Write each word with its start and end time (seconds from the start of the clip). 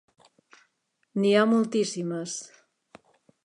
N’hi 1.19 1.35
ha 1.35 1.43
moltíssimes. 1.51 2.33